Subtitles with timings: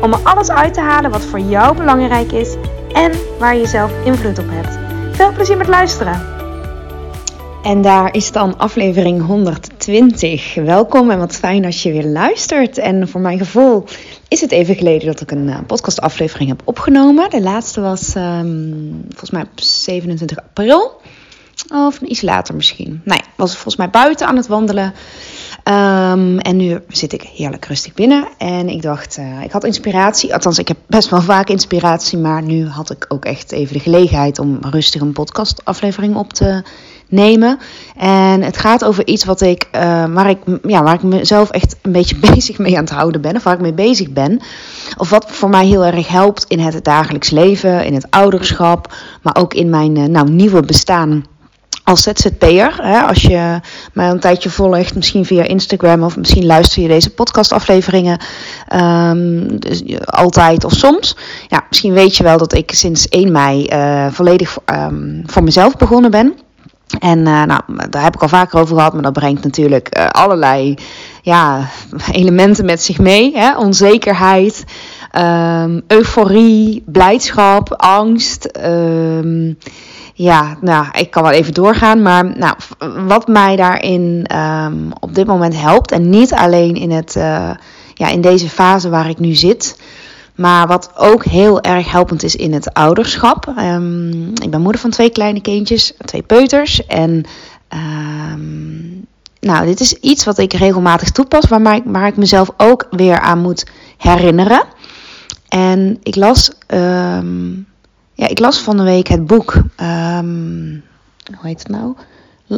[0.00, 2.54] om er alles uit te halen wat voor jou belangrijk is
[2.92, 4.78] en waar je zelf invloed op hebt.
[5.16, 6.32] Veel plezier met luisteren!
[7.64, 10.54] En daar is dan aflevering 120.
[10.54, 12.78] Welkom en wat fijn dat je weer luistert.
[12.78, 13.84] En voor mijn gevoel
[14.28, 17.30] is het even geleden dat ik een uh, podcastaflevering heb opgenomen.
[17.30, 21.00] De laatste was um, volgens mij op 27 april.
[21.68, 23.00] Of iets later misschien.
[23.04, 24.94] Nee, was volgens mij buiten aan het wandelen.
[25.68, 28.28] Um, en nu zit ik heerlijk rustig binnen.
[28.38, 30.34] En ik dacht, uh, ik had inspiratie.
[30.34, 32.18] Althans, ik heb best wel vaak inspiratie.
[32.18, 36.62] Maar nu had ik ook echt even de gelegenheid om rustig een podcastaflevering op te
[37.08, 37.58] nemen.
[37.96, 41.76] En het gaat over iets wat ik, uh, waar, ik, ja, waar ik mezelf echt
[41.82, 43.36] een beetje bezig mee aan het houden ben.
[43.36, 44.40] Of waar ik mee bezig ben.
[44.96, 48.94] Of wat voor mij heel erg helpt in het dagelijks leven, in het ouderschap.
[49.22, 51.24] Maar ook in mijn uh, nou, nieuwe bestaan
[51.84, 53.04] als ZZP'er.
[53.06, 53.60] Als je
[53.92, 58.18] mij een tijdje volgt, misschien via Instagram of misschien luister je deze podcastafleveringen
[58.74, 61.16] um, dus altijd of soms.
[61.48, 65.76] Ja, misschien weet je wel dat ik sinds 1 mei uh, volledig um, voor mezelf
[65.76, 66.34] begonnen ben.
[66.98, 67.60] En uh, nou,
[67.90, 70.74] daar heb ik al vaker over gehad, maar dat brengt natuurlijk uh, allerlei
[71.22, 71.68] ja,
[72.12, 73.36] elementen met zich mee.
[73.36, 73.56] Hè?
[73.56, 74.64] Onzekerheid,
[75.18, 78.58] um, euforie, blijdschap, angst.
[78.64, 79.58] Um,
[80.14, 82.02] ja, nou, ik kan wel even doorgaan.
[82.02, 82.56] Maar nou,
[83.06, 87.50] wat mij daarin um, op dit moment helpt, en niet alleen in, het, uh,
[87.94, 89.80] ja, in deze fase waar ik nu zit,
[90.34, 93.48] maar wat ook heel erg helpend is in het ouderschap.
[94.42, 96.86] Ik ben moeder van twee kleine kindjes, twee peuters.
[96.86, 97.24] En
[99.40, 103.38] nou, dit is iets wat ik regelmatig toepas, waar, waar ik mezelf ook weer aan
[103.38, 103.66] moet
[103.98, 104.62] herinneren.
[105.48, 106.50] En ik las.
[106.66, 107.66] Um,
[108.14, 109.54] ja, ik las van de week het boek.
[109.82, 110.82] Um,
[111.36, 111.94] hoe heet het nou?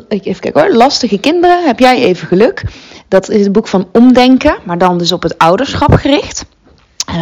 [0.09, 0.75] Even kijken hoor.
[0.75, 2.65] Lastige kinderen, heb jij even geluk?
[3.09, 6.47] Dat is het boek van Omdenken, maar dan dus op het ouderschap gericht.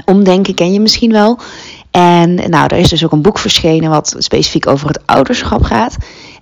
[0.04, 1.38] Omdenken ken je misschien wel.
[1.90, 5.96] En nou, er is dus ook een boek verschenen wat specifiek over het ouderschap gaat.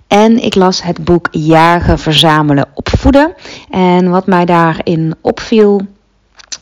[0.07, 3.33] En ik las het boek Jagen, Verzamelen, Opvoeden.
[3.69, 5.81] En wat mij daarin opviel,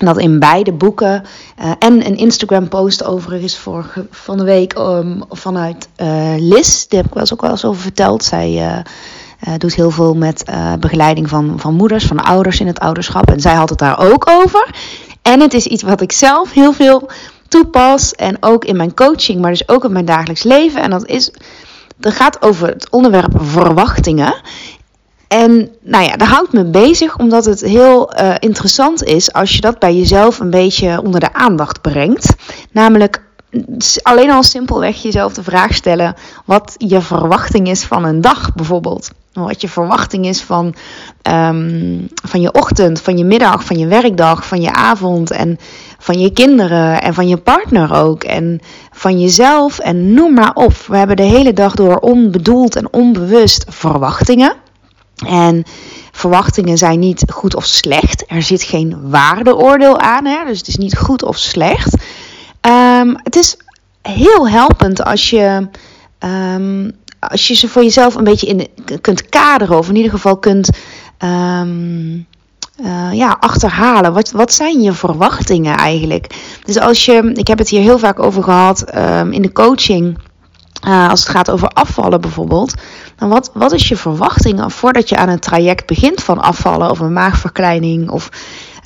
[0.06, 1.24] dat in beide boeken
[1.60, 6.98] uh, en een Instagram post overigens vorige van de week um, vanuit uh, Liz, die
[6.98, 8.24] heb ik wel eens ook wel eens over verteld.
[8.24, 13.32] Zij uh, doet heel veel met begeleiding van, van moeders, van ouders in het ouderschap.
[13.32, 14.70] En zij had het daar ook over.
[15.22, 17.10] En het is iets wat ik zelf heel veel
[17.48, 20.82] toepas en ook in mijn coaching, maar dus ook in mijn dagelijks leven.
[20.82, 21.32] En dat is,
[21.98, 24.34] dat gaat over het onderwerp verwachtingen.
[25.32, 29.62] En nou ja, dat houdt me bezig omdat het heel uh, interessant is als je
[29.62, 32.36] dat bij jezelf een beetje onder de aandacht brengt.
[32.72, 33.22] Namelijk
[34.02, 36.16] alleen al simpelweg jezelf de vraag stellen
[36.46, 39.12] wat je verwachting is van een dag bijvoorbeeld.
[39.34, 40.66] Wat je verwachting is van,
[41.30, 45.58] um, van je ochtend, van je middag, van je werkdag, van je avond en
[45.98, 48.24] van je kinderen en van je partner ook.
[48.24, 48.60] En
[48.92, 50.74] van jezelf en noem maar op.
[50.88, 54.54] We hebben de hele dag door onbedoeld en onbewust verwachtingen.
[55.28, 55.64] En
[56.12, 58.24] verwachtingen zijn niet goed of slecht.
[58.28, 60.46] Er zit geen waardeoordeel aan, hè?
[60.46, 61.96] dus het is niet goed of slecht.
[62.62, 63.58] Um, het is
[64.02, 65.68] heel helpend als je,
[66.20, 68.68] um, als je ze voor jezelf een beetje in
[69.02, 70.70] kunt kaderen, of in ieder geval kunt
[71.20, 72.28] um,
[72.84, 74.14] uh, ja, achterhalen.
[74.14, 76.36] Wat, wat zijn je verwachtingen eigenlijk?
[76.64, 78.84] Dus als je, ik heb het hier heel vaak over gehad
[79.30, 80.18] in de coaching.
[80.88, 82.74] Uh, als het gaat over afvallen bijvoorbeeld.
[83.30, 87.14] Wat, wat is je verwachting voordat je aan een traject begint van afvallen of een
[87.14, 88.30] maagverkleining of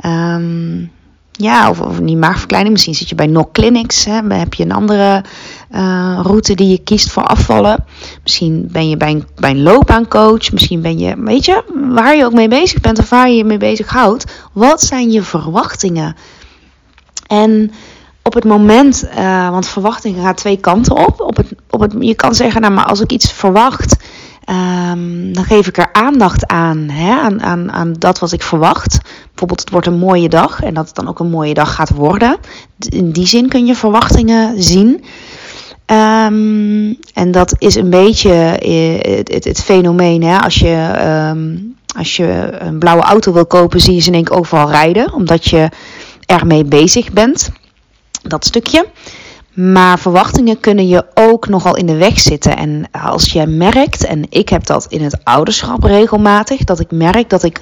[0.06, 0.92] um,
[1.32, 2.74] ja, of, niet maagverkleining.
[2.74, 4.06] Misschien zit je bij NOC Clinics.
[4.06, 5.24] Hè, heb je een andere
[5.72, 7.86] uh, route die je kiest voor afvallen.
[8.24, 10.52] Misschien ben je bij een, bij loopbaancoach.
[10.52, 13.46] Misschien ben je, weet je, waar je ook mee bezig bent of waar je je
[13.46, 14.26] mee bezig houdt.
[14.54, 16.16] Wat zijn je verwachtingen?
[17.28, 17.72] En
[18.22, 21.22] op het moment, uh, want verwachtingen gaat twee kanten op.
[21.22, 23.96] op, het, op het, je kan zeggen, nou maar als ik iets verwacht,
[24.50, 29.00] um, dan geef ik er aandacht aan, hè, aan, aan, aan dat wat ik verwacht.
[29.28, 31.90] Bijvoorbeeld, het wordt een mooie dag en dat het dan ook een mooie dag gaat
[31.90, 32.38] worden.
[32.90, 35.04] In die zin kun je verwachtingen zien.
[35.86, 40.24] Um, en dat is een beetje het, het, het fenomeen.
[40.24, 40.38] Hè?
[40.38, 44.24] Als, je, um, als je een blauwe auto wil kopen, zie je ze in één
[44.24, 45.70] keer overal rijden, omdat je
[46.26, 47.52] ermee bezig bent
[48.22, 48.86] dat stukje.
[49.56, 52.58] Maar verwachtingen kunnen je ook nogal in de weg zitten.
[52.58, 57.30] En als je merkt, en ik heb dat in het ouderschap regelmatig, dat ik merk
[57.30, 57.62] dat ik.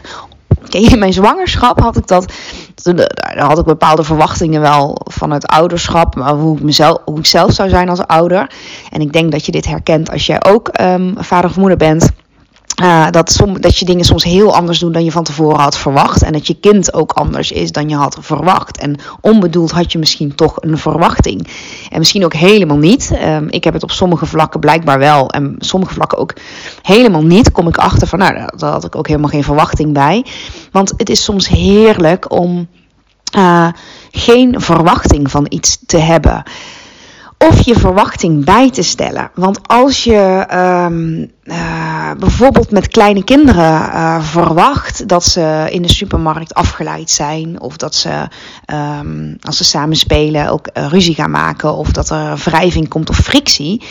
[0.70, 2.34] in mijn zwangerschap had ik dat.
[2.84, 6.16] Daar had ik bepaalde verwachtingen wel van het ouderschap.
[6.16, 8.52] Maar hoe ik, mezelf, hoe ik zelf zou zijn als ouder.
[8.90, 12.12] En ik denk dat je dit herkent als jij ook um, vader of moeder bent.
[12.82, 15.78] Uh, dat, som, dat je dingen soms heel anders doet dan je van tevoren had
[15.78, 16.24] verwacht.
[16.24, 18.78] En dat je kind ook anders is dan je had verwacht.
[18.78, 21.48] En onbedoeld had je misschien toch een verwachting.
[21.90, 23.12] En misschien ook helemaal niet.
[23.24, 25.30] Um, ik heb het op sommige vlakken blijkbaar wel.
[25.30, 26.34] En sommige vlakken ook
[26.82, 27.52] helemaal niet.
[27.52, 30.26] Kom ik achter van, nou, daar had ik ook helemaal geen verwachting bij.
[30.72, 32.68] Want het is soms heerlijk om
[33.38, 33.68] uh,
[34.12, 36.44] geen verwachting van iets te hebben
[37.50, 39.32] of je verwachting bij te stellen.
[39.34, 40.48] Want als je
[40.88, 47.62] um, uh, bijvoorbeeld met kleine kinderen uh, verwacht dat ze in de supermarkt afgeleid zijn,
[47.62, 48.28] of dat ze
[49.00, 53.10] um, als ze samen spelen ook uh, ruzie gaan maken, of dat er wrijving komt
[53.10, 53.82] of frictie.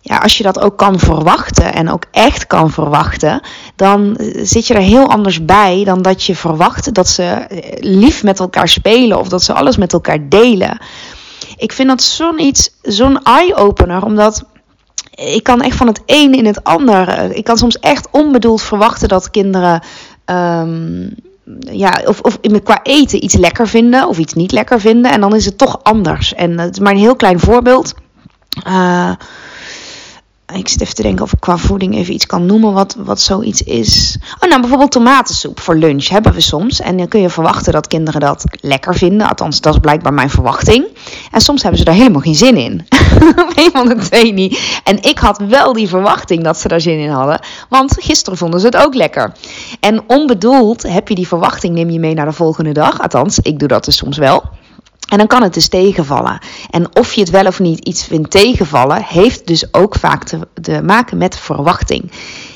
[0.00, 3.40] Ja, als je dat ook kan verwachten en ook echt kan verwachten,
[3.76, 7.46] dan zit je er heel anders bij dan dat je verwacht dat ze
[7.80, 10.78] lief met elkaar spelen of dat ze alles met elkaar delen.
[11.64, 14.44] Ik vind dat zo'n iets, zo'n eye-opener, omdat
[15.14, 17.30] ik kan echt van het een in het ander.
[17.36, 19.82] Ik kan soms echt onbedoeld verwachten dat kinderen.
[20.26, 21.14] Um,
[21.60, 25.12] ja, of, of qua eten iets lekker vinden of iets niet lekker vinden.
[25.12, 26.34] En dan is het toch anders.
[26.34, 27.94] En het is maar een heel klein voorbeeld.
[28.66, 29.12] Uh,
[30.52, 33.20] ik zit even te denken of ik qua voeding even iets kan noemen wat, wat
[33.20, 34.18] zoiets is.
[34.40, 36.80] Oh, nou, bijvoorbeeld tomatensoep voor lunch hebben we soms.
[36.80, 39.28] En dan kun je verwachten dat kinderen dat lekker vinden.
[39.28, 40.86] Althans, dat is blijkbaar mijn verwachting.
[41.30, 42.86] En soms hebben ze daar helemaal geen zin in.
[43.64, 44.80] een van de twee niet.
[44.84, 47.40] En ik had wel die verwachting dat ze daar zin in hadden.
[47.68, 49.32] Want gisteren vonden ze het ook lekker.
[49.80, 53.00] En onbedoeld heb je die verwachting, neem je mee naar de volgende dag.
[53.00, 54.42] Althans, ik doe dat dus soms wel.
[55.08, 56.38] En dan kan het dus tegenvallen.
[56.70, 60.82] En of je het wel of niet iets vindt tegenvallen, heeft dus ook vaak te,
[60.82, 62.10] maken met verwachting.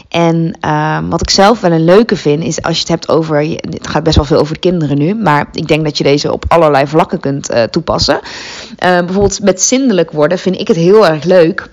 [0.09, 3.41] En uh, wat ik zelf wel een leuke vind, is als je het hebt over.
[3.41, 6.33] Het gaat best wel veel over de kinderen nu, maar ik denk dat je deze
[6.33, 8.21] op allerlei vlakken kunt uh, toepassen.
[8.25, 11.71] Uh, bijvoorbeeld met zindelijk worden vind ik het heel erg leuk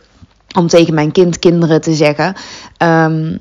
[0.55, 2.35] om tegen mijn kind, kinderen te zeggen.
[2.77, 3.39] Um,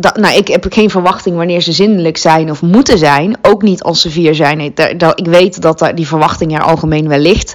[0.00, 3.36] dat, nou, ik heb geen verwachting wanneer ze zindelijk zijn of moeten zijn.
[3.42, 4.60] Ook niet als ze vier zijn.
[4.60, 4.78] Ik,
[5.14, 7.54] ik weet dat die verwachting er algemeen wel ligt.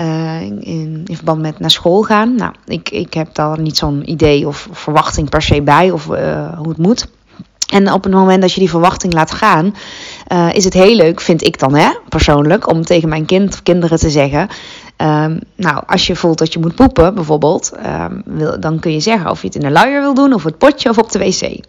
[0.00, 0.60] Uh, in,
[1.06, 2.34] in, verband met naar school gaan.
[2.34, 6.58] Nou, ik, ik heb daar niet zo'n idee of verwachting per se bij of uh,
[6.58, 7.08] hoe het moet.
[7.72, 9.74] En op het moment dat je die verwachting laat gaan,
[10.52, 13.98] is het heel leuk, vind ik dan hè, persoonlijk, om tegen mijn kind of kinderen
[13.98, 14.48] te zeggen:
[15.02, 19.00] Um, nou, als je voelt dat je moet poepen, bijvoorbeeld, um, wil, dan kun je
[19.00, 21.18] zeggen of je het in de luier wil doen, of het potje of op de
[21.18, 21.64] wc.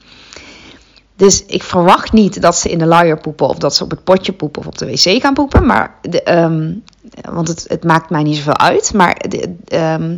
[1.15, 4.03] Dus ik verwacht niet dat ze in de luier poepen of dat ze op het
[4.03, 5.65] potje poepen of op de wc gaan poepen.
[5.65, 6.83] Maar de, um,
[7.31, 8.93] want het, het, maakt mij niet zoveel uit.
[8.93, 10.15] Maar de,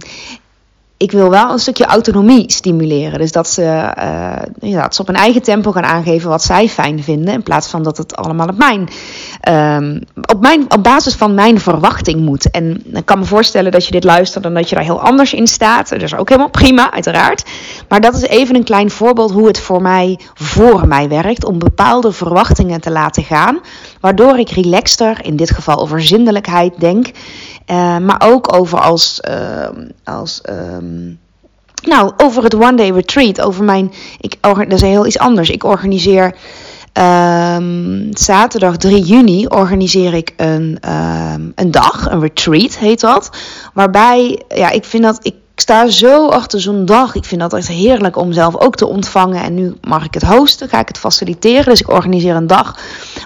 [1.02, 3.20] ik wil wel een stukje autonomie stimuleren.
[3.20, 6.70] Dus dat ze, uh, ja, dat ze op een eigen tempo gaan aangeven wat zij
[6.70, 7.34] fijn vinden.
[7.34, 8.90] In plaats van dat het allemaal op mijn,
[9.80, 12.50] um, op, mijn, op basis van mijn verwachting moet.
[12.52, 15.34] En ik kan me voorstellen dat je dit luistert en dat je daar heel anders
[15.34, 15.90] in staat.
[15.90, 17.44] Dat is ook helemaal prima, uiteraard.
[17.88, 21.46] Maar dat is even een klein voorbeeld hoe het voor mij voor mij werkt.
[21.46, 23.60] Om bepaalde verwachtingen te laten gaan.
[24.02, 27.08] Waardoor ik relaxter, in dit geval over zindelijkheid, denk.
[27.08, 29.68] Uh, maar ook over als, uh,
[30.04, 31.20] als um,
[31.84, 33.42] nou, over het one day retreat.
[33.42, 35.50] Over mijn, ik, dat is heel iets anders.
[35.50, 36.36] Ik organiseer
[36.94, 40.78] um, zaterdag 3 juni organiseer ik een,
[41.56, 43.30] een dag, een retreat heet dat.
[43.74, 47.16] Waarbij, ja, ik vind dat, ik sta zo achter zo'n dag.
[47.16, 49.44] Ik vind dat echt heerlijk om zelf ook te ontvangen.
[49.44, 51.66] En nu mag ik het hosten, ga ik het faciliteren.
[51.66, 52.78] Dus ik organiseer een dag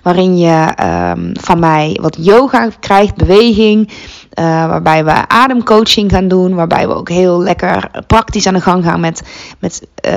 [0.04, 0.74] waarin je
[1.16, 3.90] um, van mij wat yoga krijgt, beweging.
[3.90, 6.56] Uh, waarbij we ademcoaching gaan doen.
[6.56, 9.22] Waarbij we ook heel lekker praktisch aan de gang gaan met.
[9.60, 10.12] met uh,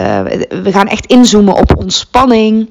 [0.63, 2.69] we gaan echt inzoomen op ontspanning.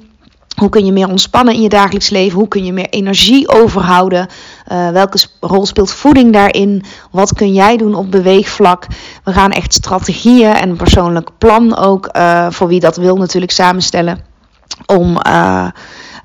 [0.62, 2.40] Hoe kun je meer ontspannen in je dagelijks leven?
[2.40, 4.28] Hoe kun je meer energie overhouden?
[4.72, 6.84] Uh, welke rol speelt voeding daarin?
[7.12, 8.88] Wat kun jij doen op beweegvlak?
[9.24, 13.52] We gaan echt strategieën en een persoonlijk plan ook, uh, voor wie dat wil, natuurlijk
[13.52, 14.20] samenstellen.
[14.86, 15.18] Om.
[15.28, 15.68] Uh,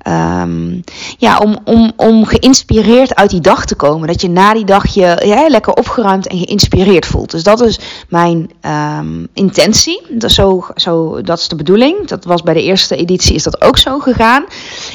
[0.07, 0.83] Um,
[1.17, 4.07] ja, om, om, om geïnspireerd uit die dag te komen.
[4.07, 7.31] Dat je na die dag je ja, lekker opgeruimd en geïnspireerd voelt.
[7.31, 7.79] Dus dat is
[8.09, 8.51] mijn
[8.99, 10.01] um, intentie.
[10.09, 12.07] Dat is, zo, zo, dat is de bedoeling.
[12.07, 14.43] Dat was bij de eerste editie is dat ook zo gegaan.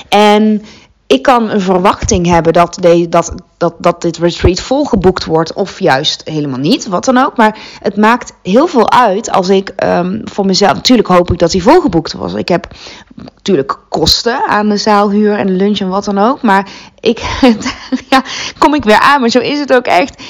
[0.08, 0.62] En
[1.08, 6.22] ik kan een verwachting hebben dat, dat, dat, dat dit retreat volgeboekt wordt, of juist
[6.24, 7.36] helemaal niet, wat dan ook.
[7.36, 10.74] Maar het maakt heel veel uit als ik um, voor mezelf.
[10.74, 12.34] Natuurlijk hoop ik dat hij volgeboekt was.
[12.34, 12.66] Ik heb
[13.14, 16.42] natuurlijk kosten aan de zaalhuur en lunch en wat dan ook.
[16.42, 17.20] Maar ik,
[18.10, 18.22] ja,
[18.58, 20.22] kom ik weer aan, maar zo is het ook echt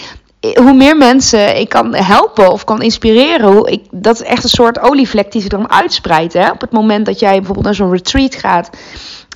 [0.55, 4.49] hoe meer mensen ik kan helpen of kan inspireren, hoe ik, dat is echt een
[4.49, 6.35] soort olievlek die zich erom uitspreidt.
[6.35, 8.71] Op het moment dat jij bijvoorbeeld naar zo'n retreat gaat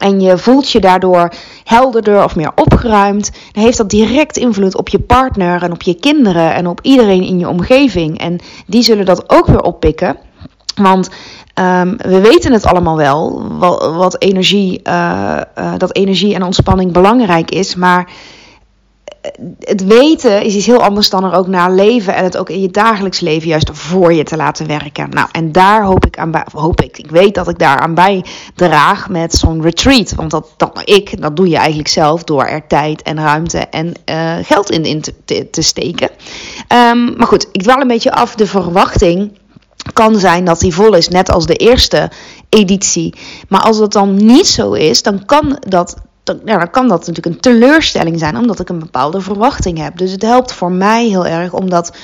[0.02, 1.32] en je voelt je daardoor
[1.64, 5.94] helderder of meer opgeruimd, dan heeft dat direct invloed op je partner en op je
[5.94, 8.18] kinderen en op iedereen in je omgeving.
[8.18, 10.16] En die zullen dat ook weer oppikken.
[10.74, 11.08] Want
[11.54, 13.42] um, we weten het allemaal wel,
[13.96, 17.74] wat, energie, uh, uh, dat energie en ontspanning belangrijk is.
[17.74, 18.10] Maar
[19.58, 22.60] het weten is iets heel anders dan er ook naar leven en het ook in
[22.60, 25.10] je dagelijks leven juist voor je te laten werken.
[25.10, 29.08] Nou, en daar hoop ik aan hoop ik, ik weet dat ik daar aan bijdraag
[29.08, 30.14] met zo'n retreat.
[30.14, 33.92] Want dat, dat ik, dat doe je eigenlijk zelf door er tijd en ruimte en
[34.10, 36.10] uh, geld in, in te, te, steken.
[36.68, 38.34] Um, maar goed, ik dwaal een beetje af.
[38.34, 39.38] De verwachting
[39.92, 42.10] kan zijn dat die vol is, net als de eerste
[42.48, 43.14] editie.
[43.48, 47.06] Maar als dat dan niet zo is, dan kan dat dan, ja, dan kan dat
[47.06, 49.98] natuurlijk een teleurstelling zijn, omdat ik een bepaalde verwachting heb.
[49.98, 51.96] Dus het helpt voor mij heel erg om dat,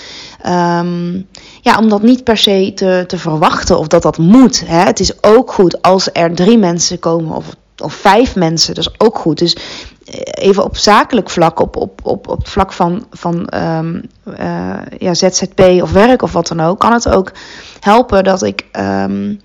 [0.46, 1.26] um,
[1.60, 4.66] ja, om dat niet per se te, te verwachten of dat dat moet.
[4.66, 4.84] Hè.
[4.84, 7.46] Het is ook goed als er drie mensen komen of,
[7.76, 9.38] of vijf mensen, dat is ook goed.
[9.38, 9.56] Dus
[10.04, 14.02] eh, even op zakelijk vlak, op, op, op, op het vlak van, van um,
[14.40, 17.32] uh, ja, ZZP of werk of wat dan ook, kan het ook
[17.80, 18.64] helpen dat ik.
[18.72, 19.40] Um,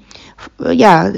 [0.57, 1.11] ja,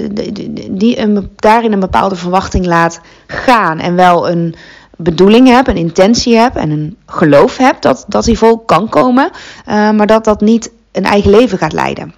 [0.70, 3.78] die een, daarin een bepaalde verwachting laat gaan.
[3.78, 4.54] En wel een
[4.96, 9.30] bedoeling heb, een intentie heb en een geloof heb dat, dat hij vol kan komen.
[9.68, 12.14] Uh, maar dat dat niet een eigen leven gaat leiden.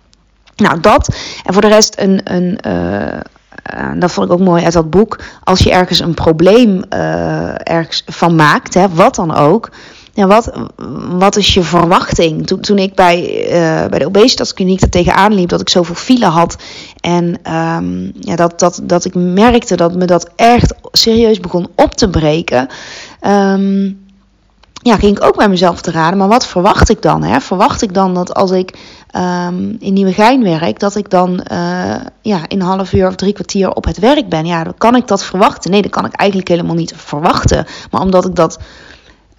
[0.57, 1.17] Nou, dat.
[1.45, 2.21] En voor de rest een.
[2.25, 3.21] een uh,
[3.75, 5.19] uh, dat vond ik ook mooi uit dat boek.
[5.45, 6.83] Als je ergens een probleem
[7.63, 9.71] ergens van maakt, hè, wat dan ook
[10.19, 10.51] ja, wat,
[11.09, 12.47] wat is je verwachting?
[12.47, 16.27] Toen, toen ik bij, uh, bij de obesitaskliniek er tegenaan liep, dat ik zoveel file
[16.27, 16.57] had.
[17.01, 21.95] En um, ja, dat, dat, dat ik merkte dat me dat echt serieus begon op
[21.95, 22.69] te breken.
[23.27, 24.07] Um,
[24.83, 26.19] ja, ging ik ook bij mezelf te raden.
[26.19, 27.23] Maar wat verwacht ik dan?
[27.23, 27.41] Hè?
[27.41, 28.79] Verwacht ik dan dat als ik
[29.17, 33.33] um, in Nieuwegein werk, dat ik dan uh, ja, in een half uur of drie
[33.33, 34.47] kwartier op het werk ben?
[34.47, 35.71] Ja, dan kan ik dat verwachten?
[35.71, 37.67] Nee, dat kan ik eigenlijk helemaal niet verwachten.
[37.91, 38.59] Maar omdat ik dat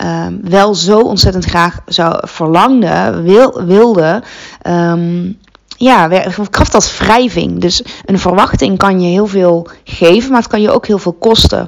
[0.06, 4.24] um, wel zo ontzettend graag zou verlangde, wil, wilde.
[4.68, 5.38] Um,
[5.80, 6.10] ja,
[6.50, 7.62] kracht als wrijving.
[7.62, 11.14] Dus een verwachting kan je heel veel geven, maar het kan je ook heel veel
[11.14, 11.68] kosten.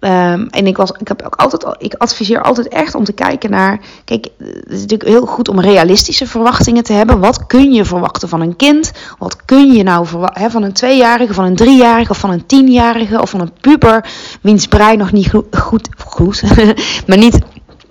[0.00, 3.50] Um, en ik, was, ik, heb ook altijd, ik adviseer altijd echt om te kijken
[3.50, 3.80] naar.
[4.04, 7.20] Kijk, het is natuurlijk heel goed om realistische verwachtingen te hebben.
[7.20, 8.92] Wat kun je verwachten van een kind?
[9.18, 13.20] Wat kun je nou verwachten van een tweejarige, van een driejarige, of van een tienjarige,
[13.20, 16.42] of van een puber, wiens brein nog niet goed, goed
[17.06, 17.38] maar niet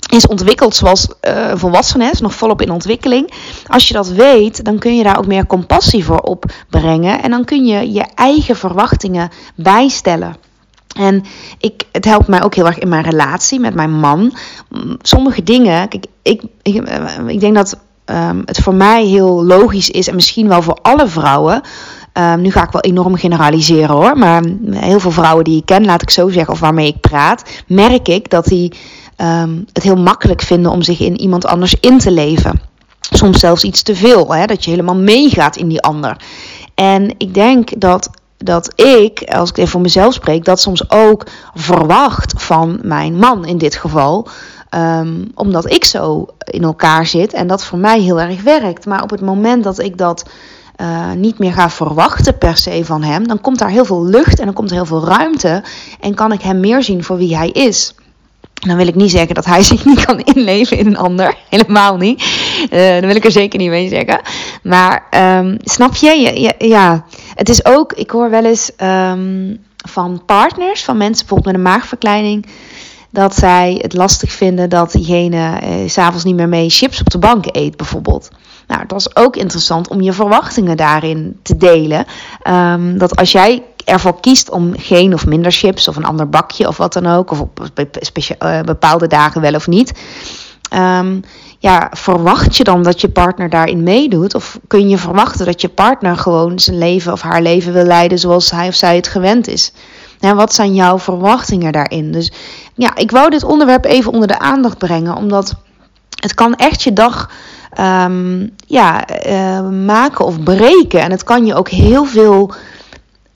[0.09, 3.33] is ontwikkeld zoals uh, volwassenen, is nog volop in ontwikkeling.
[3.67, 7.21] Als je dat weet, dan kun je daar ook meer compassie voor opbrengen.
[7.21, 10.35] En dan kun je je eigen verwachtingen bijstellen.
[10.97, 11.23] En
[11.59, 14.33] ik, het helpt mij ook heel erg in mijn relatie met mijn man.
[15.01, 16.73] Sommige dingen, ik, ik, eh,
[17.27, 21.07] ik denk dat um, het voor mij heel logisch is, en misschien wel voor alle
[21.07, 21.61] vrouwen.
[22.13, 25.85] Um, nu ga ik wel enorm generaliseren hoor, maar heel veel vrouwen die ik ken,
[25.85, 28.73] laat ik zo zeggen, of waarmee ik praat, merk ik dat die
[29.17, 32.61] um, het heel makkelijk vinden om zich in iemand anders in te leven.
[32.99, 36.17] Soms zelfs iets te veel, hè, dat je helemaal meegaat in die ander.
[36.75, 41.25] En ik denk dat, dat ik, als ik even voor mezelf spreek, dat soms ook
[41.53, 44.27] verwacht van mijn man in dit geval.
[44.75, 48.85] Um, omdat ik zo in elkaar zit en dat voor mij heel erg werkt.
[48.85, 50.29] Maar op het moment dat ik dat
[50.81, 54.39] uh, niet meer ga verwachten per se van hem, dan komt daar heel veel lucht
[54.39, 55.63] en dan komt er heel veel ruimte
[55.99, 57.93] en kan ik hem meer zien voor wie hij is.
[58.57, 61.35] Dan wil ik niet zeggen dat hij zich niet kan inleven in een ander.
[61.49, 62.21] Helemaal niet.
[62.71, 64.21] Uh, dat wil ik er zeker niet mee zeggen.
[64.63, 65.07] Maar
[65.39, 66.39] um, snap je?
[66.39, 69.57] Ja, ja, het is ook, ik hoor wel eens um,
[69.89, 72.45] van partners, van mensen bijvoorbeeld met een maagverkleining,
[73.09, 77.17] dat zij het lastig vinden dat diegene uh, s'avonds niet meer mee chips op de
[77.17, 78.29] bank eet, bijvoorbeeld.
[78.67, 82.05] Nou, dat is ook interessant om je verwachtingen daarin te delen.
[82.49, 86.67] Um, dat als jij ervoor kiest om geen of minder chips of een ander bakje
[86.67, 89.91] of wat dan ook, of op uh, bepaalde dagen wel of niet.
[90.73, 91.21] Um,
[91.59, 94.35] ja, verwacht je dan dat je partner daarin meedoet?
[94.35, 98.19] Of kun je verwachten dat je partner gewoon zijn leven of haar leven wil leiden
[98.19, 99.71] zoals hij of zij het gewend is?
[100.19, 102.11] En wat zijn jouw verwachtingen daarin?
[102.11, 102.31] Dus
[102.75, 105.55] ja, ik wou dit onderwerp even onder de aandacht brengen, omdat
[106.21, 107.29] het kan echt je dag
[107.79, 111.01] um, ja, uh, maken of breken.
[111.01, 112.53] En het kan je ook heel veel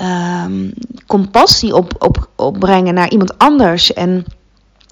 [0.02, 0.74] um,
[1.08, 3.94] compassie op, op, opbrengen naar iemand anders.
[3.94, 4.26] En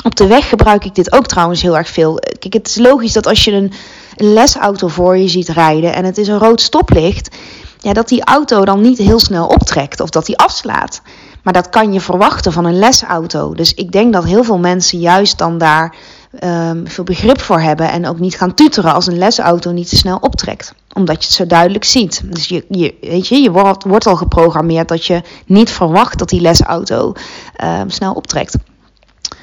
[0.03, 2.19] op de weg gebruik ik dit ook trouwens heel erg veel.
[2.39, 3.71] Kijk, het is logisch dat als je een,
[4.15, 7.35] een lesauto voor je ziet rijden en het is een rood stoplicht,
[7.79, 11.01] ja, dat die auto dan niet heel snel optrekt of dat die afslaat.
[11.43, 13.53] Maar dat kan je verwachten van een lesauto.
[13.53, 15.95] Dus ik denk dat heel veel mensen juist dan daar
[16.39, 19.95] ehm, veel begrip voor hebben en ook niet gaan tuteren als een lesauto niet te
[19.95, 20.73] snel optrekt.
[20.93, 22.21] Omdat je het zo duidelijk ziet.
[22.25, 26.41] Dus je, je, weet je, je wordt, al geprogrammeerd dat je niet verwacht dat die
[26.41, 27.13] lesauto
[27.55, 28.57] ehm, snel optrekt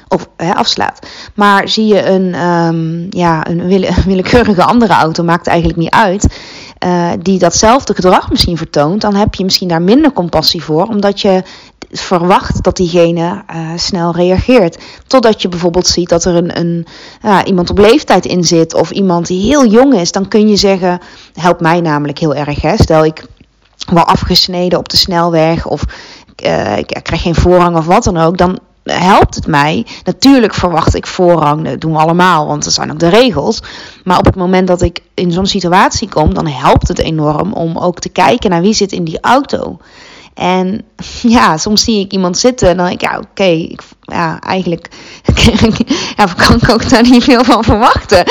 [0.07, 1.07] of afslaat.
[1.33, 3.67] Maar zie je een, um, ja, een
[4.05, 6.27] willekeurige andere auto, maakt eigenlijk niet uit.
[6.85, 11.21] Uh, die datzelfde gedrag misschien vertoont, dan heb je misschien daar minder compassie voor, omdat
[11.21, 11.43] je
[11.91, 14.77] verwacht dat diegene uh, snel reageert.
[15.07, 16.85] Totdat je bijvoorbeeld ziet dat er een, een
[17.45, 20.99] iemand op leeftijd in zit of iemand die heel jong is, dan kun je zeggen,
[21.33, 22.61] helpt mij namelijk heel erg.
[22.61, 22.77] Hè?
[22.77, 23.25] Stel ik
[23.93, 25.83] wel afgesneden op de snelweg of
[26.45, 29.85] uh, ik krijg geen voorrang of wat dan ook, dan helpt het mij.
[30.03, 33.63] Natuurlijk verwacht ik voorrang, dat doen we allemaal, want dat zijn ook de regels.
[34.03, 37.77] Maar op het moment dat ik in zo'n situatie kom, dan helpt het enorm om
[37.77, 39.77] ook te kijken naar wie zit in die auto.
[40.37, 40.81] En
[41.37, 43.67] ja, soms zie ik iemand zitten en dan denk ik, ja, oké,
[44.01, 44.87] ja, eigenlijk
[46.17, 48.23] ja, kan ik ook daar niet veel van verwachten.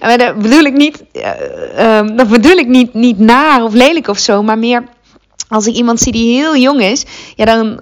[0.00, 4.18] Maar dat bedoel ik niet, uh, dat bedoel ik niet, niet naar of lelijk of
[4.18, 4.84] zo, maar meer
[5.50, 7.04] als ik iemand zie die heel jong is,
[7.34, 7.80] ja, dan,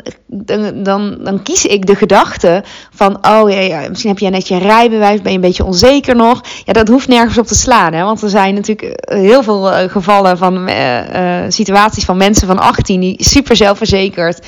[0.74, 4.58] dan, dan, kies ik de gedachte van, oh ja, ja, misschien heb jij net je
[4.58, 6.40] rijbewijs, ben je een beetje onzeker nog.
[6.64, 9.70] Ja, dat hoeft nergens op te slaan, hè, want er zijn natuurlijk eh, heel veel
[9.70, 11.00] eh, gevallen van uh,
[11.48, 14.46] situaties van mensen van 18 die super zelfverzekerd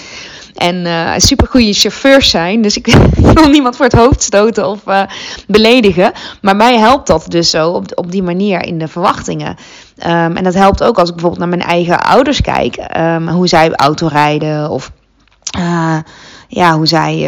[0.55, 2.63] en uh, super goede chauffeurs zijn.
[2.63, 2.87] Dus ik
[3.35, 4.81] wil niemand voor het hoofd stoten of
[5.47, 6.13] beledigen.
[6.41, 9.57] Maar mij helpt dat dus zo op, op die manier in de verwachtingen.
[10.07, 12.77] Um, en dat helpt ook als ik bijvoorbeeld naar mijn eigen ouders kijk.
[12.97, 14.93] Um, hoe zij autorijden of...
[15.59, 15.99] Uh,
[16.49, 17.19] ja, hoe zij.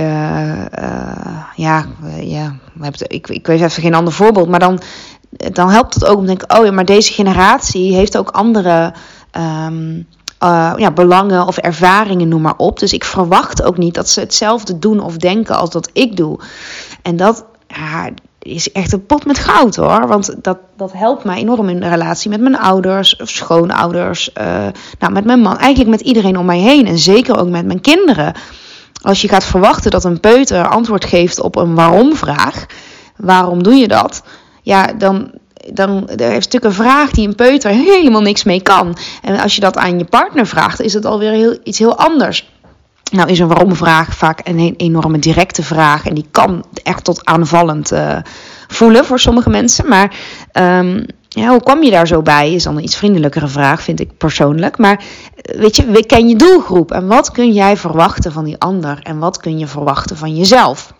[1.54, 1.86] ja,
[2.20, 2.56] ja
[3.06, 4.48] ik, ik weet even geen ander voorbeeld.
[4.48, 4.80] Maar dan,
[5.30, 8.94] dan helpt het ook om te denken: oh ja, maar deze generatie heeft ook andere.
[9.36, 12.78] Uh, ja, belangen of ervaringen, noem maar op.
[12.78, 16.38] Dus ik verwacht ook niet dat ze hetzelfde doen of denken als dat ik doe.
[17.02, 18.10] En dat ja,
[18.42, 20.06] is echt een pot met goud hoor.
[20.06, 24.30] Want dat, dat helpt mij enorm in de relatie met mijn ouders of schoonouders.
[24.40, 24.44] Uh,
[24.98, 26.86] nou, met mijn man, eigenlijk met iedereen om mij heen.
[26.86, 28.34] En zeker ook met mijn kinderen.
[29.02, 32.66] Als je gaat verwachten dat een peuter antwoord geeft op een waarom-vraag.
[33.16, 34.22] Waarom doe je dat?
[34.62, 35.30] Ja, dan,
[35.72, 38.96] dan er is natuurlijk een vraag die een peuter helemaal niks mee kan.
[39.22, 42.50] En als je dat aan je partner vraagt, is het alweer heel, iets heel anders.
[43.12, 46.06] Nou is een waarom-vraag vaak een enorme directe vraag.
[46.06, 48.16] En die kan echt tot aanvallend uh,
[48.68, 49.88] voelen voor sommige mensen.
[49.88, 50.16] Maar
[50.52, 52.52] um, ja, hoe kwam je daar zo bij?
[52.52, 54.78] Is dan een iets vriendelijkere vraag, vind ik persoonlijk.
[54.78, 56.92] Maar weet je, ken je doelgroep.
[56.92, 58.98] En wat kun jij verwachten van die ander?
[59.02, 60.92] En wat kun je verwachten van jezelf?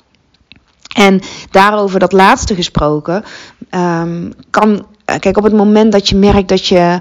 [0.94, 1.20] En
[1.50, 3.24] daarover dat laatste gesproken,
[3.70, 4.86] um, kan.
[5.04, 7.00] Eh, kijk, op het moment dat je merkt dat je,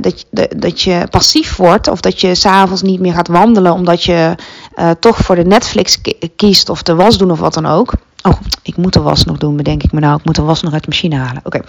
[0.00, 4.34] dat, dat je passief wordt, of dat je s'avonds niet meer gaat wandelen omdat je
[4.76, 6.00] uh, toch voor de Netflix
[6.36, 7.92] kiest of de was doen of wat dan ook.
[8.22, 10.18] Oh, ik moet de was nog doen, bedenk ik me nou.
[10.18, 11.42] Ik moet de was nog uit de machine halen.
[11.44, 11.60] Oké.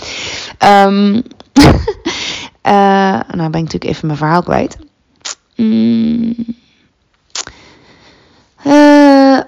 [0.57, 0.85] Okay.
[0.85, 1.23] Um,
[3.37, 4.77] nou ben ik natuurlijk even mijn verhaal kwijt.
[5.55, 6.35] Mm.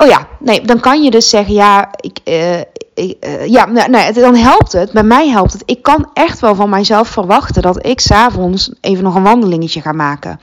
[0.02, 2.60] Uh, oh ja, nee, dan kan je dus zeggen, ja, ik, uh,
[2.94, 4.92] ik uh, ja, nee, dan helpt het.
[4.92, 5.64] Bij mij helpt het.
[5.66, 9.92] Ik kan echt wel van mijzelf verwachten dat ik s'avonds even nog een wandelingetje ga
[9.92, 10.40] maken.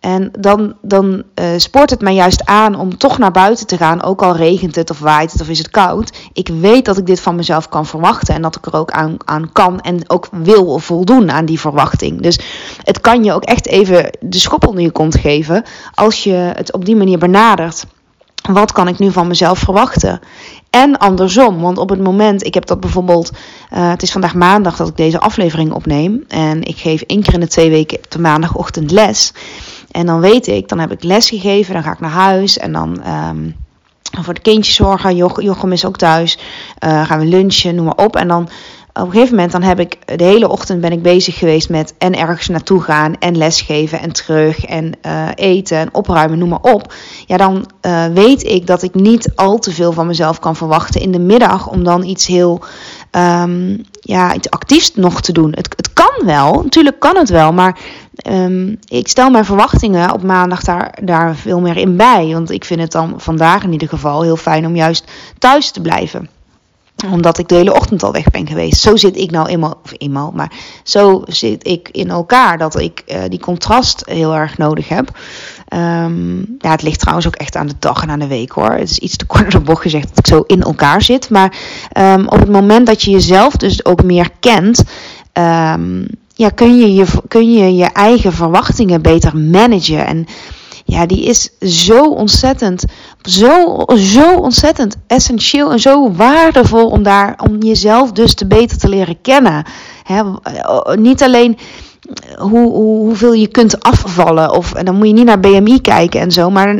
[0.00, 1.22] En dan, dan
[1.56, 4.90] spoort het mij juist aan om toch naar buiten te gaan, ook al regent het
[4.90, 6.12] of waait het of is het koud.
[6.32, 9.16] Ik weet dat ik dit van mezelf kan verwachten en dat ik er ook aan,
[9.24, 12.20] aan kan en ook wil voldoen aan die verwachting.
[12.20, 12.38] Dus
[12.82, 16.72] het kan je ook echt even de schop onder je kont geven als je het
[16.72, 17.84] op die manier benadert
[18.52, 20.20] wat kan ik nu van mezelf verwachten?
[20.70, 23.30] En andersom, want op het moment, ik heb dat bijvoorbeeld,
[23.72, 26.24] uh, het is vandaag maandag dat ik deze aflevering opneem.
[26.28, 29.32] En ik geef één keer in de twee weken op de maandagochtend les.
[29.90, 32.72] En dan weet ik, dan heb ik les gegeven, dan ga ik naar huis en
[32.72, 33.56] dan um,
[34.22, 35.16] voor de kindjes zorgen.
[35.16, 36.38] Jochem is ook thuis.
[36.84, 38.16] Uh, gaan we lunchen, noem maar op.
[38.16, 38.48] En dan
[39.00, 41.94] op een gegeven moment dan heb ik de hele ochtend ben ik bezig geweest met
[41.98, 46.72] en ergens naartoe gaan en lesgeven en terug en uh, eten en opruimen, noem maar
[46.72, 46.94] op.
[47.26, 51.00] Ja, dan uh, weet ik dat ik niet al te veel van mezelf kan verwachten
[51.00, 52.62] in de middag om dan iets heel
[53.10, 55.52] um, ja, iets actiefs nog te doen.
[55.54, 57.78] Het, het kan wel, natuurlijk kan het wel, maar
[58.28, 62.30] um, ik stel mijn verwachtingen op maandag daar, daar veel meer in bij.
[62.32, 65.04] Want ik vind het dan vandaag in ieder geval heel fijn om juist
[65.38, 66.28] thuis te blijven
[67.12, 68.80] omdat ik de hele ochtend al weg ben geweest.
[68.80, 73.02] Zo zit ik nou eenmaal, of eenmaal, maar zo zit ik in elkaar dat ik
[73.06, 75.18] uh, die contrast heel erg nodig heb.
[75.74, 78.70] Um, ja, het ligt trouwens ook echt aan de dag en aan de week hoor.
[78.70, 81.30] Het is iets te kort door de bocht gezegd dat ik zo in elkaar zit.
[81.30, 81.56] Maar
[81.98, 84.82] um, op het moment dat je jezelf dus ook meer kent.
[85.32, 90.06] Um, ja, kun je je, kun je je eigen verwachtingen beter managen.
[90.06, 90.26] En
[90.84, 92.84] ja, die is zo ontzettend,
[93.22, 98.88] zo, zo ontzettend essentieel en zo waardevol om daar, om jezelf dus te beter te
[98.88, 99.64] leren kennen.
[100.02, 100.22] He,
[100.94, 101.58] niet alleen
[102.38, 104.52] hoe, hoe, hoeveel je kunt afvallen.
[104.52, 106.74] Of, en dan moet je niet naar BMI kijken en zo, maar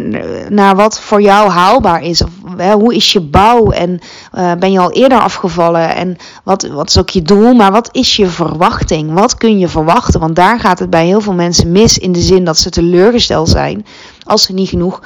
[0.48, 2.22] naar wat voor jou haalbaar is.
[2.22, 3.98] Of hè, hoe is je bouw en
[4.34, 5.94] uh, ben je al eerder afgevallen?
[5.94, 7.54] En wat, wat is ook je doel?
[7.54, 9.12] Maar wat is je verwachting?
[9.12, 10.20] Wat kun je verwachten?
[10.20, 13.48] Want daar gaat het bij heel veel mensen mis in de zin dat ze teleurgesteld
[13.48, 13.86] zijn
[14.22, 15.02] als ze niet genoeg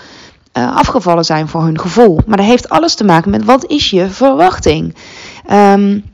[0.59, 2.21] uh, afgevallen zijn voor hun gevoel.
[2.27, 4.95] Maar dat heeft alles te maken met wat is je verwachting?
[5.53, 6.05] Um,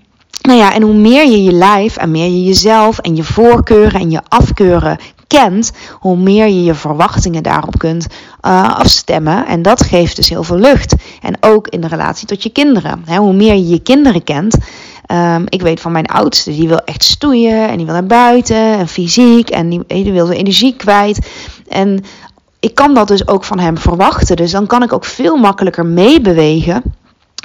[0.41, 4.01] nou ja, en hoe meer je je lijf en meer je jezelf en je voorkeuren
[4.01, 8.07] en je afkeuren kent, hoe meer je je verwachtingen daarop kunt
[8.43, 9.47] uh, afstemmen.
[9.47, 10.95] En dat geeft dus heel veel lucht.
[11.23, 13.05] En ook in de relatie tot je kinderen.
[13.17, 14.57] Hoe meer je je kinderen kent.
[15.13, 18.79] Um, ik weet van mijn oudste, die wil echt stoeien en die wil naar buiten
[18.79, 21.29] en fysiek en die, die wil zijn energie kwijt.
[21.69, 22.05] En
[22.61, 24.37] ik kan dat dus ook van hem verwachten.
[24.37, 26.83] Dus dan kan ik ook veel makkelijker meebewegen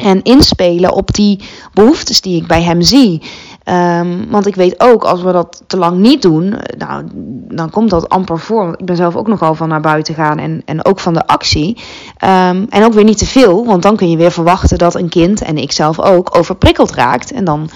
[0.01, 1.39] en inspelen op die
[1.73, 3.21] behoeftes die ik bij hem zie.
[3.65, 7.03] Um, want ik weet ook, als we dat te lang niet doen, nou,
[7.47, 8.63] dan komt dat amper voor.
[8.65, 11.27] Want ik ben zelf ook nogal van naar buiten gaan en, en ook van de
[11.27, 11.77] actie.
[12.23, 15.09] Um, en ook weer niet te veel, want dan kun je weer verwachten dat een
[15.09, 17.31] kind, en ik zelf ook, overprikkeld raakt.
[17.31, 17.69] En dan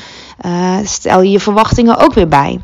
[0.45, 2.59] uh, stel je je verwachtingen ook weer bij.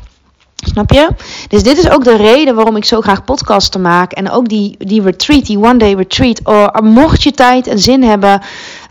[0.64, 1.08] Snap je?
[1.48, 4.12] Dus dit is ook de reden waarom ik zo graag podcasten maak.
[4.12, 6.40] En ook die, die retreat, die one day retreat.
[6.44, 8.42] Oh, mocht je tijd en zin hebben.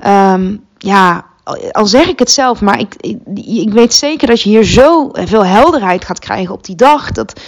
[0.06, 1.26] Um, ja,
[1.72, 5.10] al zeg ik het zelf, maar ik, ik, ik, weet zeker dat je hier zo
[5.14, 7.12] veel helderheid gaat krijgen op die dag.
[7.12, 7.42] Dat,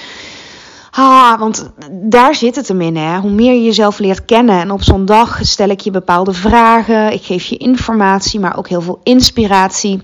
[0.91, 2.95] ah, want daar zit het hem in.
[2.95, 3.19] Hè?
[3.19, 4.59] Hoe meer je jezelf leert kennen.
[4.59, 7.13] En op zo'n dag stel ik je bepaalde vragen.
[7.13, 10.01] Ik geef je informatie, maar ook heel veel inspiratie.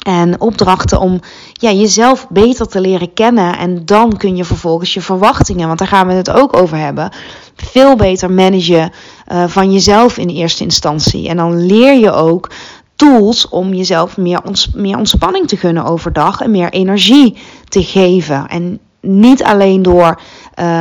[0.00, 1.20] En opdrachten om
[1.52, 3.58] ja, jezelf beter te leren kennen.
[3.58, 7.10] En dan kun je vervolgens je verwachtingen, want daar gaan we het ook over hebben,
[7.56, 8.92] veel beter managen
[9.32, 11.28] uh, van jezelf in eerste instantie.
[11.28, 12.50] En dan leer je ook
[12.94, 17.36] tools om jezelf meer, ons, meer ontspanning te gunnen overdag en meer energie
[17.68, 18.48] te geven.
[18.48, 20.20] En niet alleen door,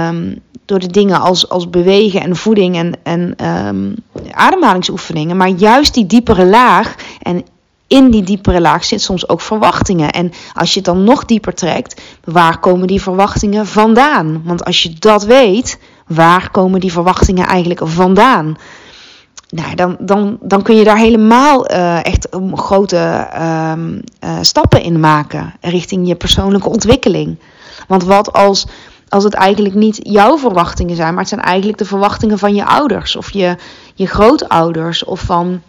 [0.09, 3.95] um, door de dingen als, als bewegen en voeding en, en um,
[4.31, 7.43] ademhalingsoefeningen, maar juist die diepere laag en
[7.89, 10.11] in die diepere laag zit soms ook verwachtingen.
[10.11, 14.41] En als je het dan nog dieper trekt, waar komen die verwachtingen vandaan?
[14.45, 18.57] Want als je dat weet, waar komen die verwachtingen eigenlijk vandaan?
[19.49, 23.73] Nou, dan, dan, dan kun je daar helemaal uh, echt grote uh,
[24.23, 27.39] uh, stappen in maken richting je persoonlijke ontwikkeling.
[27.87, 28.65] Want wat als,
[29.07, 32.65] als het eigenlijk niet jouw verwachtingen zijn, maar het zijn eigenlijk de verwachtingen van je
[32.65, 33.55] ouders of je,
[33.93, 35.61] je grootouders of van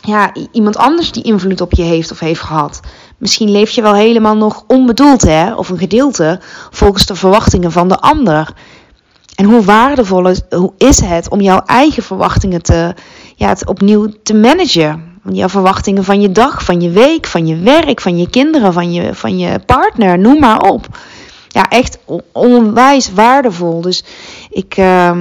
[0.00, 2.80] ja, iemand anders die invloed op je heeft of heeft gehad.
[3.18, 7.88] Misschien leef je wel helemaal nog onbedoeld, hè, of een gedeelte volgens de verwachtingen van
[7.88, 8.52] de ander.
[9.34, 12.94] En hoe waardevol is, hoe is het om jouw eigen verwachtingen te,
[13.36, 15.20] ja, opnieuw te managen?
[15.32, 18.92] Jouw verwachtingen van je dag, van je week, van je werk, van je kinderen, van
[18.92, 20.86] je, van je partner, noem maar op.
[21.48, 21.98] Ja, echt
[22.32, 23.80] onwijs waardevol.
[23.80, 24.04] Dus
[24.50, 24.76] ik.
[24.76, 25.12] Uh,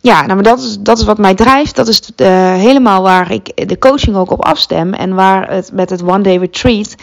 [0.00, 1.76] ja, nou, maar dat is, dat is wat mij drijft.
[1.76, 4.94] Dat is uh, helemaal waar ik de coaching ook op afstem.
[4.94, 6.94] En waar het met het One Day Retreat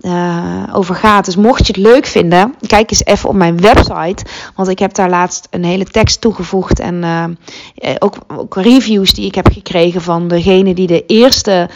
[0.00, 1.24] uh, over gaat.
[1.24, 4.24] Dus mocht je het leuk vinden, kijk eens even op mijn website.
[4.54, 6.80] Want ik heb daar laatst een hele tekst toegevoegd.
[6.80, 11.68] En uh, ook, ook, reviews die ik heb gekregen van degene die de eerste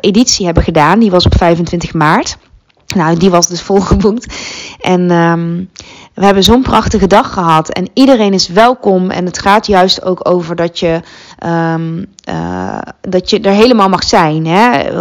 [0.00, 0.98] editie hebben gedaan.
[0.98, 2.36] Die was op 25 maart.
[2.94, 4.34] Nou, die was dus volgeboekt.
[4.80, 5.70] En um,
[6.20, 7.68] we hebben zo'n prachtige dag gehad.
[7.68, 9.10] En iedereen is welkom.
[9.10, 11.00] En het gaat juist ook over dat je,
[11.46, 14.46] um, uh, dat je er helemaal mag zijn.
[14.46, 14.92] Hè?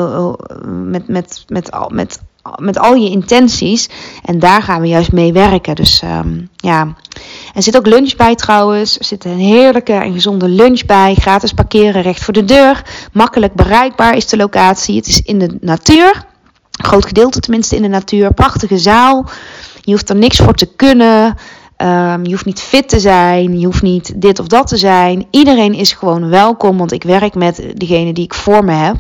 [0.68, 2.20] Met, met, met, met,
[2.58, 3.90] met al je intenties.
[4.24, 5.76] En daar gaan we juist mee werken.
[5.76, 6.96] Dus um, ja.
[7.54, 9.00] Er zit ook lunch bij trouwens.
[9.00, 11.16] Er zit een heerlijke en gezonde lunch bij.
[11.16, 12.82] Gratis parkeren recht voor de deur.
[13.14, 14.96] Makkelijk bereikbaar is de locatie.
[14.96, 16.26] Het is in de natuur.
[16.72, 18.34] groot gedeelte tenminste in de natuur.
[18.34, 19.26] Prachtige zaal.
[19.82, 21.36] Je hoeft er niks voor te kunnen.
[21.82, 23.60] Um, je hoeft niet fit te zijn.
[23.60, 25.26] Je hoeft niet dit of dat te zijn.
[25.32, 28.96] Iedereen is gewoon welkom, want ik werk met degene die ik voor me heb.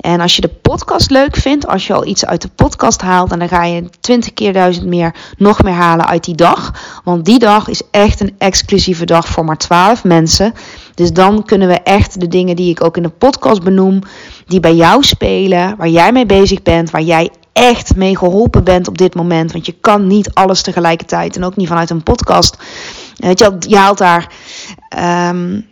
[0.00, 3.30] En als je de podcast leuk vindt, als je al iets uit de podcast haalt,
[3.30, 6.72] dan ga je 20 keer duizend meer, nog meer halen uit die dag.
[7.04, 10.54] Want die dag is echt een exclusieve dag voor maar 12 mensen.
[10.94, 14.02] Dus dan kunnen we echt de dingen die ik ook in de podcast benoem,
[14.46, 18.88] die bij jou spelen, waar jij mee bezig bent, waar jij echt mee geholpen bent
[18.88, 19.52] op dit moment.
[19.52, 22.56] Want je kan niet alles tegelijkertijd en ook niet vanuit een podcast.
[23.16, 24.32] Weet je, je haalt daar.
[25.30, 25.66] Um,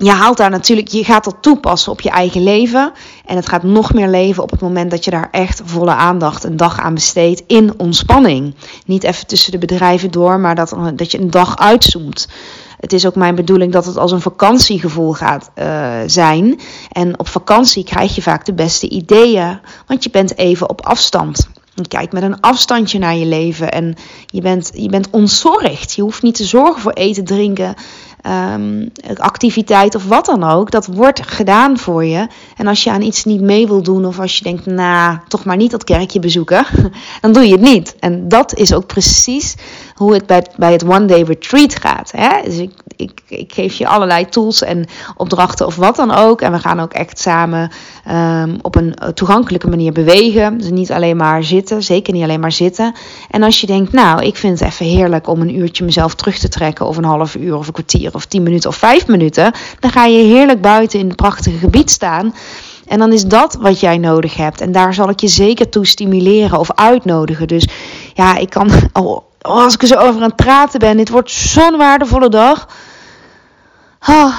[0.00, 2.92] je haalt daar natuurlijk, je gaat dat toepassen op je eigen leven.
[3.26, 6.44] En het gaat nog meer leven op het moment dat je daar echt volle aandacht
[6.44, 8.54] een dag aan besteedt in ontspanning.
[8.86, 12.28] Niet even tussen de bedrijven door, maar dat, dat je een dag uitzoomt.
[12.80, 16.60] Het is ook mijn bedoeling dat het als een vakantiegevoel gaat uh, zijn.
[16.92, 21.48] En op vakantie krijg je vaak de beste ideeën, want je bent even op afstand.
[21.74, 23.94] Je kijkt met een afstandje naar je leven en
[24.26, 25.94] je bent, je bent ontzorgd.
[25.94, 27.74] Je hoeft niet te zorgen voor eten, drinken,
[28.26, 30.70] um, activiteit of wat dan ook.
[30.70, 32.26] Dat wordt gedaan voor je.
[32.56, 35.44] En als je aan iets niet mee wil doen of als je denkt, nou, toch
[35.44, 36.66] maar niet dat kerkje bezoeken,
[37.20, 37.96] dan doe je het niet.
[38.00, 39.54] En dat is ook precies
[39.98, 42.12] hoe het bij, het One Day Retreat gaat.
[42.16, 42.42] Hè?
[42.44, 46.40] Dus ik, ik, ik geef je allerlei tools en opdrachten of wat dan ook.
[46.40, 47.70] En we gaan ook echt samen
[48.10, 50.58] um, op een toegankelijke manier bewegen.
[50.58, 52.94] Dus niet alleen maar zitten, zeker niet alleen maar zitten.
[53.30, 56.38] En als je denkt, nou, ik vind het even heerlijk om een uurtje mezelf terug
[56.38, 59.52] te trekken, of een half uur of een kwartier of tien minuten of vijf minuten,
[59.80, 62.34] dan ga je heerlijk buiten in het prachtige gebied staan.
[62.86, 64.60] En dan is dat wat jij nodig hebt.
[64.60, 67.48] En daar zal ik je zeker toe stimuleren of uitnodigen.
[67.48, 67.68] Dus
[68.14, 68.70] ja, ik kan.
[69.42, 70.96] Oh, als ik er zo over aan het praten ben.
[70.96, 72.68] Dit wordt zo'n waardevolle dag.
[74.08, 74.38] Oh,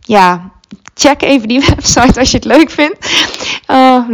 [0.00, 0.50] ja,
[0.94, 3.10] check even die website als je het leuk vindt.
[3.70, 4.04] Uh,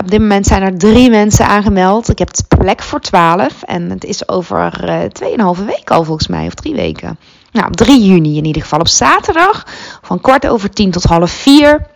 [0.00, 2.08] Op dit moment zijn er drie mensen aangemeld.
[2.08, 6.28] Ik heb het plek voor 12 en het is over eh, 2,5 weken al volgens
[6.28, 7.18] mij, of drie weken.
[7.52, 9.66] Nou, op 3 juni in ieder geval op zaterdag
[10.02, 11.86] van kwart over tien tot half vier.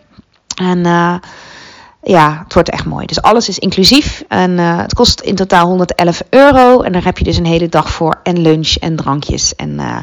[0.55, 1.15] En uh,
[2.07, 3.05] ja, het wordt echt mooi.
[3.05, 4.23] Dus alles is inclusief.
[4.27, 6.81] En uh, het kost in totaal 111 euro.
[6.81, 8.19] En daar heb je dus een hele dag voor.
[8.23, 9.97] En lunch en drankjes en uh,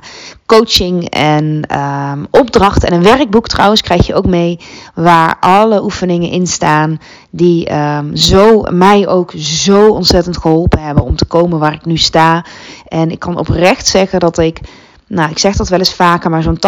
[0.47, 2.89] coaching en um, opdrachten.
[2.89, 4.59] En een werkboek trouwens krijg je ook mee.
[4.95, 7.01] Waar alle oefeningen in staan.
[7.31, 11.97] Die um, zo, mij ook zo ontzettend geholpen hebben om te komen waar ik nu
[11.97, 12.45] sta.
[12.89, 14.61] En ik kan oprecht zeggen dat ik
[15.07, 16.59] nou, ik zeg dat wel eens vaker, maar zo'n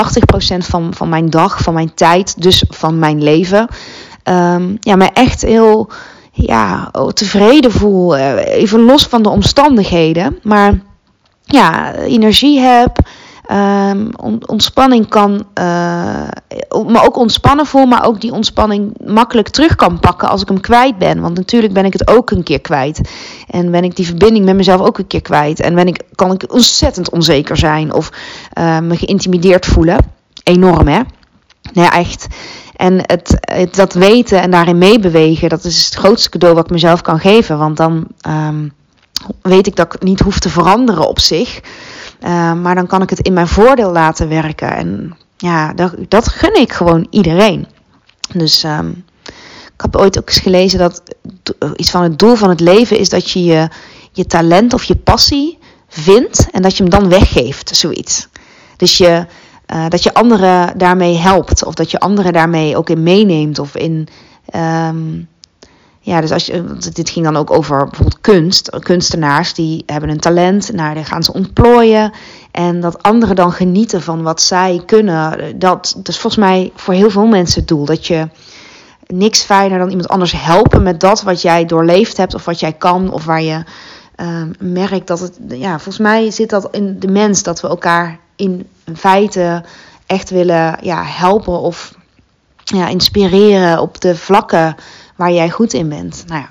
[0.55, 3.69] 80% van, van mijn dag, van mijn tijd, dus van mijn leven,
[4.25, 5.91] um, ja, me echt heel
[6.33, 8.17] ja, tevreden voel.
[8.17, 10.39] Eh, even los van de omstandigheden.
[10.43, 10.81] Maar
[11.43, 12.99] ja, energie heb.
[13.53, 14.09] Um,
[14.47, 16.29] ontspanning kan, uh,
[16.87, 20.61] me ook ontspannen voel, maar ook die ontspanning makkelijk terug kan pakken als ik hem
[20.61, 21.21] kwijt ben.
[21.21, 23.01] Want natuurlijk ben ik het ook een keer kwijt.
[23.49, 25.61] En ben ik die verbinding met mezelf ook een keer kwijt.
[25.61, 28.11] En ben ik, kan ik ontzettend onzeker zijn of
[28.59, 29.99] uh, me geïntimideerd voelen.
[30.43, 31.01] Enorm, hè?
[31.73, 32.27] Nee, echt.
[32.77, 36.71] En het, het, dat weten en daarin meebewegen, dat is het grootste cadeau wat ik
[36.71, 37.59] mezelf kan geven.
[37.59, 38.73] Want dan um,
[39.43, 41.61] weet ik dat ik niet hoef te veranderen op zich.
[42.25, 44.77] Uh, maar dan kan ik het in mijn voordeel laten werken.
[44.77, 47.67] En ja, dat, dat gun ik gewoon iedereen.
[48.33, 49.05] Dus um,
[49.75, 51.03] ik heb ooit ook eens gelezen dat
[51.77, 53.69] iets van het doel van het leven is dat je,
[54.13, 55.59] je talent of je passie
[55.89, 58.29] vindt en dat je hem dan weggeeft, zoiets.
[58.77, 59.27] Dus je,
[59.73, 61.65] uh, dat je anderen daarmee helpt.
[61.65, 63.59] Of dat je anderen daarmee ook in meeneemt.
[63.59, 64.09] Of in.
[64.57, 65.29] Um,
[66.05, 68.79] ja, dus als je, dit ging dan ook over bijvoorbeeld kunst.
[68.79, 72.13] Kunstenaars die hebben een talent, nou, die gaan ze ontplooien.
[72.51, 75.59] En dat anderen dan genieten van wat zij kunnen.
[75.59, 77.85] Dat, dat is volgens mij voor heel veel mensen het doel.
[77.85, 78.29] Dat je
[79.07, 82.35] niks fijner dan iemand anders helpen met dat wat jij doorleefd hebt.
[82.35, 83.13] Of wat jij kan.
[83.13, 83.65] Of waar je
[84.17, 85.39] um, merkt dat het.
[85.49, 89.65] Ja, volgens mij zit dat in de mens dat we elkaar in feite
[90.07, 91.95] echt willen ja, helpen of
[92.65, 94.75] ja, inspireren op de vlakken
[95.17, 96.25] waar jij goed in bent.
[96.27, 96.49] Nou ja,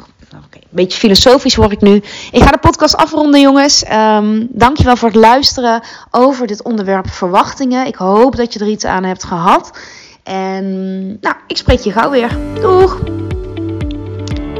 [0.73, 1.95] een beetje filosofisch word ik nu.
[2.31, 3.83] Ik ga de podcast afronden, jongens.
[3.91, 7.87] Um, dankjewel voor het luisteren over dit onderwerp verwachtingen.
[7.87, 9.77] Ik hoop dat je er iets aan hebt gehad.
[10.23, 12.37] En nou, ik spreek je gauw weer.
[12.61, 12.99] Doeg!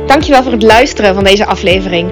[0.07, 2.11] Dankjewel voor het luisteren van deze aflevering.